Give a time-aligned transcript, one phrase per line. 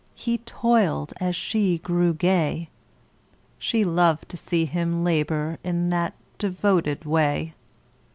[0.15, 2.69] He toiled as she grew gay.
[3.59, 7.53] She loved to see him labor In that devoted way.